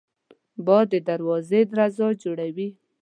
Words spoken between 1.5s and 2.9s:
درزا جوړوي